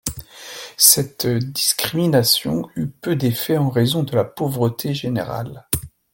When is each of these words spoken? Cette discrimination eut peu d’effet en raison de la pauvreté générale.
Cette 0.79 1.27
discrimination 1.27 2.67
eut 2.75 2.87
peu 2.87 3.15
d’effet 3.15 3.57
en 3.57 3.69
raison 3.69 4.01
de 4.01 4.15
la 4.15 4.23
pauvreté 4.23 4.95
générale. 4.95 5.67